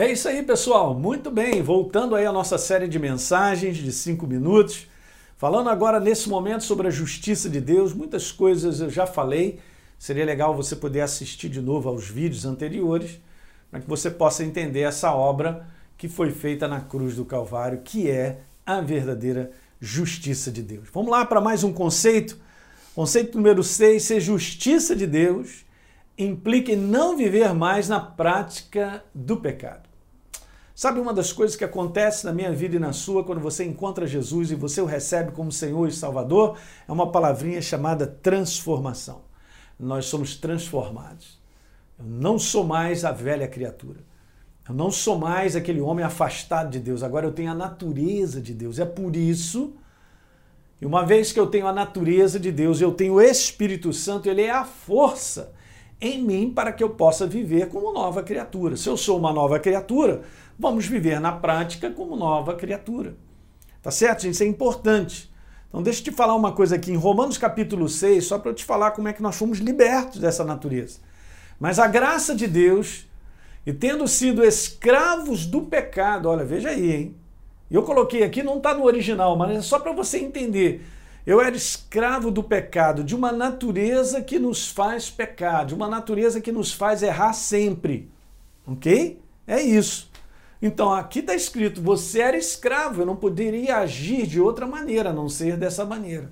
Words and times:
É 0.00 0.10
isso 0.10 0.26
aí, 0.30 0.42
pessoal. 0.42 0.94
Muito 0.94 1.30
bem. 1.30 1.60
Voltando 1.60 2.16
aí 2.16 2.24
à 2.24 2.32
nossa 2.32 2.56
série 2.56 2.88
de 2.88 2.98
mensagens 2.98 3.76
de 3.76 3.92
cinco 3.92 4.26
minutos. 4.26 4.86
Falando 5.36 5.68
agora 5.68 6.00
nesse 6.00 6.26
momento 6.26 6.64
sobre 6.64 6.88
a 6.88 6.90
justiça 6.90 7.50
de 7.50 7.60
Deus. 7.60 7.92
Muitas 7.92 8.32
coisas 8.32 8.80
eu 8.80 8.88
já 8.88 9.06
falei. 9.06 9.60
Seria 9.98 10.24
legal 10.24 10.56
você 10.56 10.74
poder 10.74 11.02
assistir 11.02 11.50
de 11.50 11.60
novo 11.60 11.90
aos 11.90 12.08
vídeos 12.08 12.46
anteriores 12.46 13.20
para 13.70 13.78
que 13.78 13.86
você 13.86 14.10
possa 14.10 14.42
entender 14.42 14.80
essa 14.80 15.12
obra 15.12 15.66
que 15.98 16.08
foi 16.08 16.30
feita 16.30 16.66
na 16.66 16.80
cruz 16.80 17.16
do 17.16 17.26
Calvário, 17.26 17.82
que 17.84 18.10
é 18.10 18.40
a 18.64 18.80
verdadeira 18.80 19.50
justiça 19.78 20.50
de 20.50 20.62
Deus. 20.62 20.88
Vamos 20.94 21.10
lá 21.10 21.26
para 21.26 21.42
mais 21.42 21.62
um 21.62 21.74
conceito. 21.74 22.38
Conceito 22.94 23.36
número 23.36 23.62
6, 23.62 24.02
ser 24.02 24.18
justiça 24.18 24.96
de 24.96 25.06
Deus 25.06 25.66
implica 26.16 26.72
em 26.72 26.76
não 26.76 27.18
viver 27.18 27.52
mais 27.52 27.86
na 27.86 28.00
prática 28.00 29.04
do 29.14 29.36
pecado. 29.36 29.89
Sabe 30.80 30.98
uma 30.98 31.12
das 31.12 31.30
coisas 31.30 31.56
que 31.56 31.62
acontece 31.62 32.24
na 32.24 32.32
minha 32.32 32.50
vida 32.52 32.76
e 32.76 32.78
na 32.78 32.94
sua 32.94 33.22
quando 33.22 33.38
você 33.38 33.66
encontra 33.66 34.06
Jesus 34.06 34.50
e 34.50 34.54
você 34.54 34.80
o 34.80 34.86
recebe 34.86 35.30
como 35.30 35.52
Senhor 35.52 35.86
e 35.86 35.92
Salvador? 35.92 36.56
É 36.88 36.90
uma 36.90 37.12
palavrinha 37.12 37.60
chamada 37.60 38.06
transformação. 38.06 39.20
Nós 39.78 40.06
somos 40.06 40.36
transformados. 40.36 41.38
Eu 41.98 42.06
não 42.06 42.38
sou 42.38 42.64
mais 42.64 43.04
a 43.04 43.12
velha 43.12 43.46
criatura. 43.46 44.00
Eu 44.66 44.74
não 44.74 44.90
sou 44.90 45.18
mais 45.18 45.54
aquele 45.54 45.82
homem 45.82 46.02
afastado 46.02 46.70
de 46.70 46.80
Deus. 46.80 47.02
Agora 47.02 47.26
eu 47.26 47.32
tenho 47.32 47.50
a 47.50 47.54
natureza 47.54 48.40
de 48.40 48.54
Deus. 48.54 48.78
É 48.78 48.86
por 48.86 49.14
isso, 49.14 49.74
e 50.80 50.86
uma 50.86 51.04
vez 51.04 51.30
que 51.30 51.38
eu 51.38 51.48
tenho 51.48 51.66
a 51.66 51.74
natureza 51.74 52.40
de 52.40 52.50
Deus, 52.50 52.80
eu 52.80 52.92
tenho 52.92 53.16
o 53.16 53.20
Espírito 53.20 53.92
Santo, 53.92 54.30
ele 54.30 54.40
é 54.40 54.50
a 54.50 54.64
força 54.64 55.52
em 56.00 56.22
mim 56.22 56.50
para 56.50 56.72
que 56.72 56.82
eu 56.82 56.90
possa 56.90 57.26
viver 57.26 57.68
como 57.68 57.92
nova 57.92 58.22
criatura. 58.22 58.76
Se 58.76 58.88
eu 58.88 58.96
sou 58.96 59.18
uma 59.18 59.32
nova 59.32 59.58
criatura, 59.58 60.22
vamos 60.60 60.86
viver 60.86 61.20
na 61.20 61.32
prática 61.32 61.90
como 61.90 62.14
nova 62.14 62.54
criatura. 62.54 63.16
Tá 63.82 63.90
certo, 63.90 64.22
gente? 64.22 64.34
Isso 64.34 64.42
é 64.42 64.46
importante. 64.46 65.32
Então, 65.68 65.82
deixa 65.82 66.00
eu 66.00 66.04
te 66.04 66.10
falar 66.10 66.34
uma 66.34 66.52
coisa 66.52 66.76
aqui 66.76 66.92
em 66.92 66.96
Romanos 66.96 67.38
capítulo 67.38 67.88
6, 67.88 68.24
só 68.24 68.38
para 68.38 68.50
eu 68.50 68.54
te 68.54 68.64
falar 68.64 68.90
como 68.90 69.08
é 69.08 69.12
que 69.12 69.22
nós 69.22 69.36
fomos 69.36 69.58
libertos 69.58 70.20
dessa 70.20 70.44
natureza. 70.44 70.98
Mas 71.58 71.78
a 71.78 71.86
graça 71.86 72.34
de 72.34 72.46
Deus, 72.46 73.08
e 73.64 73.72
tendo 73.72 74.06
sido 74.06 74.44
escravos 74.44 75.46
do 75.46 75.62
pecado, 75.62 76.28
olha, 76.28 76.44
veja 76.44 76.68
aí, 76.68 76.92
hein? 76.92 77.16
Eu 77.70 77.82
coloquei 77.82 78.22
aqui, 78.22 78.42
não 78.42 78.58
está 78.58 78.74
no 78.74 78.84
original, 78.84 79.36
mas 79.36 79.56
é 79.56 79.60
só 79.62 79.78
para 79.78 79.92
você 79.92 80.18
entender 80.18 80.84
eu 81.26 81.40
era 81.40 81.54
escravo 81.54 82.30
do 82.30 82.42
pecado, 82.42 83.04
de 83.04 83.14
uma 83.14 83.30
natureza 83.30 84.22
que 84.22 84.38
nos 84.38 84.68
faz 84.68 85.10
pecar, 85.10 85.66
de 85.66 85.74
uma 85.74 85.86
natureza 85.86 86.40
que 86.40 86.50
nos 86.50 86.72
faz 86.72 87.02
errar 87.02 87.32
sempre. 87.34 88.10
Ok? 88.66 89.20
É 89.46 89.60
isso. 89.60 90.09
Então 90.62 90.92
aqui 90.92 91.20
está 91.20 91.34
escrito: 91.34 91.80
você 91.80 92.20
era 92.20 92.36
escravo, 92.36 93.02
eu 93.02 93.06
não 93.06 93.16
poderia 93.16 93.78
agir 93.78 94.26
de 94.26 94.40
outra 94.40 94.66
maneira, 94.66 95.10
a 95.10 95.12
não 95.12 95.28
ser 95.28 95.56
dessa 95.56 95.84
maneira. 95.84 96.30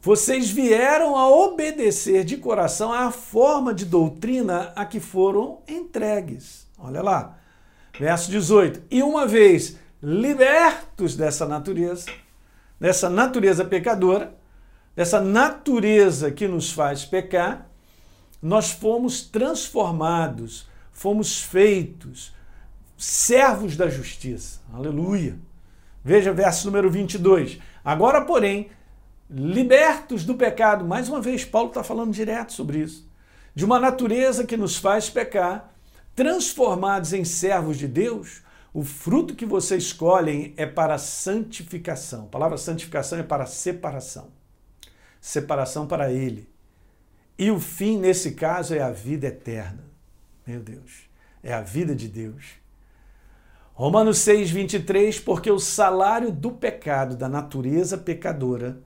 Vocês 0.00 0.50
vieram 0.50 1.16
a 1.16 1.30
obedecer 1.30 2.24
de 2.24 2.36
coração 2.36 2.92
à 2.92 3.10
forma 3.10 3.72
de 3.72 3.86
doutrina 3.86 4.70
a 4.76 4.84
que 4.84 5.00
foram 5.00 5.62
entregues. 5.66 6.66
Olha 6.78 7.02
lá, 7.02 7.38
verso 7.98 8.30
18. 8.30 8.82
E 8.90 9.02
uma 9.02 9.26
vez 9.26 9.78
libertos 10.02 11.16
dessa 11.16 11.46
natureza, 11.46 12.10
dessa 12.78 13.08
natureza 13.08 13.64
pecadora, 13.64 14.34
dessa 14.94 15.22
natureza 15.22 16.30
que 16.30 16.46
nos 16.46 16.70
faz 16.70 17.06
pecar, 17.06 17.66
nós 18.42 18.70
fomos 18.72 19.22
transformados, 19.22 20.68
fomos 20.92 21.40
feitos 21.40 22.34
servos 23.04 23.76
da 23.76 23.88
justiça. 23.88 24.60
Aleluia. 24.72 25.38
Veja 26.02 26.32
verso 26.32 26.66
número 26.66 26.90
22. 26.90 27.58
Agora, 27.84 28.22
porém, 28.22 28.70
libertos 29.28 30.24
do 30.24 30.34
pecado, 30.34 30.86
mais 30.86 31.08
uma 31.08 31.20
vez, 31.20 31.44
Paulo 31.44 31.68
está 31.68 31.84
falando 31.84 32.12
direto 32.12 32.54
sobre 32.54 32.78
isso, 32.78 33.06
de 33.54 33.64
uma 33.64 33.78
natureza 33.78 34.44
que 34.44 34.56
nos 34.56 34.76
faz 34.76 35.10
pecar, 35.10 35.70
transformados 36.16 37.12
em 37.12 37.24
servos 37.24 37.76
de 37.76 37.86
Deus, 37.86 38.42
o 38.72 38.82
fruto 38.82 39.34
que 39.34 39.44
você 39.44 39.76
escolhem 39.76 40.54
é 40.56 40.64
para 40.64 40.96
santificação. 40.96 42.24
A 42.24 42.28
palavra 42.28 42.56
santificação 42.56 43.18
é 43.18 43.22
para 43.22 43.44
separação. 43.46 44.28
Separação 45.20 45.86
para 45.86 46.10
Ele. 46.10 46.48
E 47.38 47.50
o 47.50 47.60
fim, 47.60 47.98
nesse 47.98 48.32
caso, 48.32 48.74
é 48.74 48.80
a 48.80 48.90
vida 48.90 49.26
eterna. 49.26 49.84
Meu 50.46 50.60
Deus, 50.60 51.08
é 51.42 51.52
a 51.52 51.60
vida 51.60 51.94
de 51.94 52.08
Deus. 52.08 52.63
Romanos 53.76 54.18
6, 54.18 54.52
23, 54.52 55.18
porque 55.18 55.50
o 55.50 55.58
salário 55.58 56.30
do 56.30 56.52
pecado, 56.52 57.16
da 57.16 57.28
natureza 57.28 57.98
pecadora, 57.98 58.78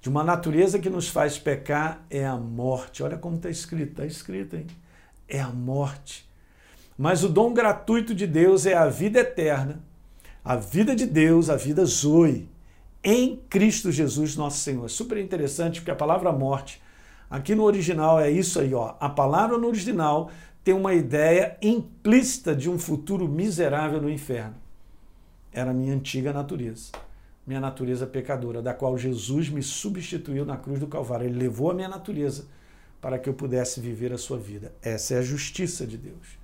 de 0.00 0.08
uma 0.08 0.24
natureza 0.24 0.80
que 0.80 0.90
nos 0.90 1.08
faz 1.08 1.38
pecar, 1.38 2.04
é 2.10 2.26
a 2.26 2.34
morte. 2.36 3.04
Olha 3.04 3.16
como 3.16 3.36
está 3.36 3.48
escrito, 3.48 3.92
está 3.92 4.04
escrito, 4.04 4.56
hein? 4.56 4.66
É 5.28 5.40
a 5.40 5.50
morte. 5.50 6.28
Mas 6.98 7.22
o 7.22 7.28
dom 7.28 7.54
gratuito 7.54 8.12
de 8.12 8.26
Deus 8.26 8.66
é 8.66 8.74
a 8.74 8.88
vida 8.88 9.20
eterna, 9.20 9.80
a 10.44 10.56
vida 10.56 10.96
de 10.96 11.06
Deus, 11.06 11.48
a 11.48 11.54
vida 11.54 11.84
Zoe, 11.84 12.48
em 13.04 13.36
Cristo 13.48 13.92
Jesus, 13.92 14.34
nosso 14.34 14.58
Senhor. 14.58 14.90
Super 14.90 15.18
interessante 15.18 15.78
porque 15.80 15.92
a 15.92 15.96
palavra 15.96 16.32
morte, 16.32 16.82
aqui 17.30 17.54
no 17.54 17.62
original 17.62 18.18
é 18.18 18.28
isso 18.28 18.58
aí, 18.58 18.74
ó. 18.74 18.96
A 18.98 19.08
palavra 19.08 19.56
no 19.56 19.68
original 19.68 20.32
tem 20.66 20.74
uma 20.74 20.92
ideia 20.92 21.56
implícita 21.62 22.52
de 22.52 22.68
um 22.68 22.76
futuro 22.76 23.28
miserável 23.28 24.02
no 24.02 24.10
inferno. 24.10 24.56
Era 25.52 25.70
a 25.70 25.72
minha 25.72 25.94
antiga 25.94 26.32
natureza, 26.32 26.90
minha 27.46 27.60
natureza 27.60 28.04
pecadora, 28.04 28.60
da 28.60 28.74
qual 28.74 28.98
Jesus 28.98 29.48
me 29.48 29.62
substituiu 29.62 30.44
na 30.44 30.56
cruz 30.56 30.80
do 30.80 30.88
Calvário. 30.88 31.24
Ele 31.24 31.38
levou 31.38 31.70
a 31.70 31.74
minha 31.74 31.88
natureza 31.88 32.48
para 33.00 33.16
que 33.16 33.28
eu 33.28 33.34
pudesse 33.34 33.80
viver 33.80 34.12
a 34.12 34.18
sua 34.18 34.38
vida. 34.38 34.74
Essa 34.82 35.14
é 35.14 35.18
a 35.18 35.22
justiça 35.22 35.86
de 35.86 35.96
Deus. 35.96 36.36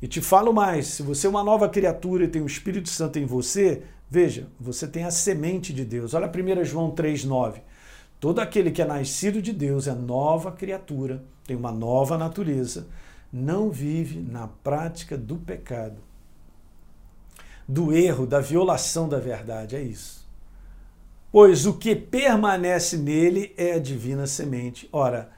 E 0.00 0.08
te 0.08 0.22
falo 0.22 0.50
mais: 0.50 0.86
se 0.86 1.02
você 1.02 1.26
é 1.26 1.30
uma 1.30 1.44
nova 1.44 1.68
criatura 1.68 2.24
e 2.24 2.28
tem 2.28 2.40
o 2.40 2.46
Espírito 2.46 2.88
Santo 2.88 3.18
em 3.18 3.26
você, 3.26 3.82
veja, 4.08 4.48
você 4.58 4.88
tem 4.88 5.04
a 5.04 5.10
semente 5.10 5.74
de 5.74 5.84
Deus. 5.84 6.14
Olha 6.14 6.26
1 6.26 6.64
João 6.64 6.90
3,9. 6.90 7.60
Todo 8.18 8.38
aquele 8.38 8.70
que 8.70 8.80
é 8.80 8.86
nascido 8.86 9.42
de 9.42 9.52
Deus 9.52 9.86
é 9.86 9.94
nova 9.94 10.52
criatura, 10.52 11.22
tem 11.46 11.54
uma 11.54 11.70
nova 11.70 12.16
natureza, 12.16 12.86
não 13.36 13.70
vive 13.70 14.20
na 14.20 14.48
prática 14.48 15.16
do 15.16 15.36
pecado, 15.36 15.98
do 17.68 17.92
erro, 17.92 18.26
da 18.26 18.40
violação 18.40 19.08
da 19.08 19.18
verdade. 19.18 19.76
É 19.76 19.82
isso. 19.82 20.26
Pois 21.30 21.66
o 21.66 21.74
que 21.74 21.94
permanece 21.94 22.96
nele 22.96 23.52
é 23.56 23.74
a 23.74 23.78
divina 23.78 24.26
semente. 24.26 24.88
Ora, 24.90 25.30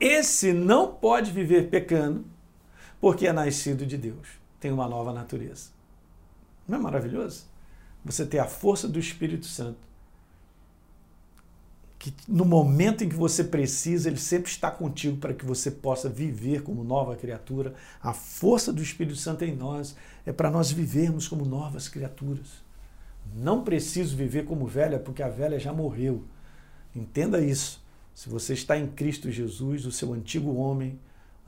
esse 0.00 0.52
não 0.52 0.92
pode 0.92 1.30
viver 1.30 1.70
pecando, 1.70 2.24
porque 3.00 3.26
é 3.26 3.32
nascido 3.32 3.86
de 3.86 3.96
Deus, 3.96 4.28
tem 4.58 4.72
uma 4.72 4.88
nova 4.88 5.12
natureza. 5.12 5.70
Não 6.66 6.78
é 6.78 6.80
maravilhoso? 6.80 7.44
Você 8.04 8.26
ter 8.26 8.40
a 8.40 8.46
força 8.46 8.88
do 8.88 8.98
Espírito 8.98 9.46
Santo, 9.46 9.78
que 12.02 12.12
no 12.26 12.44
momento 12.44 13.04
em 13.04 13.08
que 13.08 13.14
você 13.14 13.44
precisa, 13.44 14.08
ele 14.08 14.18
sempre 14.18 14.50
está 14.50 14.68
contigo 14.72 15.18
para 15.18 15.32
que 15.32 15.46
você 15.46 15.70
possa 15.70 16.08
viver 16.08 16.64
como 16.64 16.82
nova 16.82 17.14
criatura. 17.14 17.74
A 18.02 18.12
força 18.12 18.72
do 18.72 18.82
Espírito 18.82 19.14
Santo 19.14 19.44
em 19.44 19.54
nós 19.54 19.94
é 20.26 20.32
para 20.32 20.50
nós 20.50 20.72
vivermos 20.72 21.28
como 21.28 21.44
novas 21.44 21.86
criaturas. 21.86 22.48
Não 23.32 23.62
preciso 23.62 24.16
viver 24.16 24.44
como 24.46 24.66
velha, 24.66 24.98
porque 24.98 25.22
a 25.22 25.28
velha 25.28 25.60
já 25.60 25.72
morreu. 25.72 26.24
Entenda 26.92 27.40
isso. 27.40 27.80
Se 28.12 28.28
você 28.28 28.54
está 28.54 28.76
em 28.76 28.88
Cristo 28.88 29.30
Jesus, 29.30 29.86
o 29.86 29.92
seu 29.92 30.12
antigo 30.12 30.56
homem, 30.56 30.98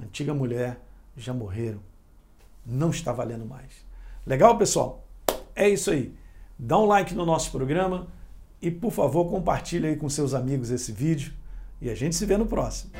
antiga 0.00 0.32
mulher, 0.32 0.78
já 1.16 1.34
morreram. 1.34 1.80
Não 2.64 2.90
está 2.90 3.12
valendo 3.12 3.44
mais. 3.44 3.84
Legal, 4.24 4.56
pessoal? 4.56 5.04
É 5.56 5.68
isso 5.68 5.90
aí. 5.90 6.14
Dá 6.56 6.78
um 6.78 6.86
like 6.86 7.12
no 7.12 7.26
nosso 7.26 7.50
programa 7.50 8.06
e, 8.64 8.70
por 8.70 8.90
favor, 8.90 9.26
compartilhe 9.26 9.86
aí 9.86 9.96
com 9.96 10.08
seus 10.08 10.32
amigos 10.32 10.70
esse 10.70 10.90
vídeo 10.90 11.32
e 11.82 11.90
a 11.90 11.94
gente 11.94 12.16
se 12.16 12.24
vê 12.24 12.38
no 12.38 12.46
próximo. 12.46 12.90